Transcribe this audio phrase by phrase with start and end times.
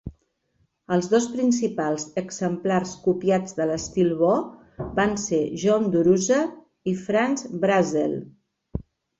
[0.93, 4.31] Els dos principals exemplars copiats de l'estil Bo,
[5.01, 6.41] van ser John Dorusa
[6.95, 8.21] i Frank Brazzell.